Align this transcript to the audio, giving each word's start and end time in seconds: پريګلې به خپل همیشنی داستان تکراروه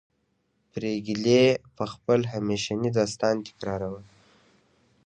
پريګلې 0.71 1.43
به 1.75 1.85
خپل 1.93 2.19
همیشنی 2.33 2.89
داستان 2.97 3.35
تکراروه 3.47 4.01